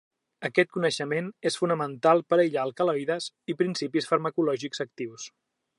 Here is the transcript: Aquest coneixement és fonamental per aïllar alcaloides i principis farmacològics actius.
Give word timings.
Aquest 0.47 0.69
coneixement 0.77 1.27
és 1.49 1.59
fonamental 1.63 2.23
per 2.31 2.41
aïllar 2.45 2.63
alcaloides 2.65 3.29
i 3.55 3.59
principis 3.61 4.13
farmacològics 4.15 4.87
actius. 4.89 5.33